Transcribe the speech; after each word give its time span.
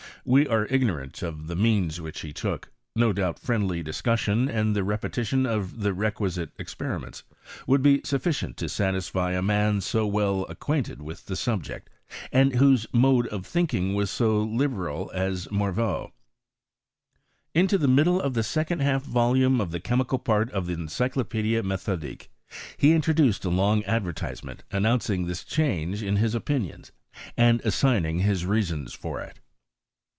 We 0.23 0.47
are 0.47 0.67
ignorant 0.69 1.23
of 1.23 1.47
the 1.47 1.55
means 1.55 1.99
which 1.99 2.19
he 2.21 2.31
took; 2.31 2.69
no 2.95 3.11
doubt 3.11 3.39
friendly 3.39 3.81
discus 3.81 4.19
sion 4.19 4.47
and 4.49 4.75
the 4.75 4.83
repetition 4.83 5.47
of 5.47 5.79
the 5.79 5.95
requisite 5.95 6.51
experiments, 6.59 7.23
would 7.65 7.81
be 7.81 8.01
sufficient 8.05 8.55
to 8.57 8.69
satisfy 8.69 9.31
a 9.31 9.41
man 9.41 9.81
so 9.81 10.05
well 10.05 10.45
ac* 10.47 10.57
quainted 10.59 11.01
with 11.01 11.25
the 11.25 11.35
subject, 11.35 11.89
and 12.31 12.53
whose 12.53 12.85
mode 12.93 13.25
of 13.29 13.47
thinking 13.47 13.95
was 13.95 14.11
so 14.11 14.43
liberal 14.43 15.09
as 15.11 15.47
Morveau. 15.47 16.11
Into 17.55 17.79
the 17.79 17.87
middle 17.87 18.21
of 18.21 18.35
the 18.35 18.43
second 18.43 18.79
half 18.79 19.01
volume 19.01 19.59
of 19.59 19.71
the 19.71 19.79
chemical 19.79 20.19
part 20.19 20.51
of 20.51 20.67
the 20.67 20.73
Encyclopedic 20.73 21.63
Methodique 21.65 22.29
he 22.77 22.91
introduced 22.91 23.43
a 23.43 23.49
long 23.49 23.83
advertisement, 23.85 24.63
announcing 24.69 25.25
this 25.25 25.43
change 25.43 26.03
in 26.03 26.17
his 26.17 26.35
opinions, 26.35 26.91
and 27.35 27.59
assigning 27.61 28.19
his 28.19 28.45
reasons 28.45 28.93
for 28.93 29.19
it. 29.19 29.39